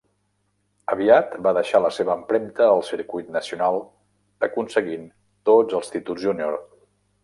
[0.93, 3.81] Aviat va deixar la seva empremta al circuit nacional
[4.51, 5.09] aconseguint
[5.53, 6.63] tots els títols júnior.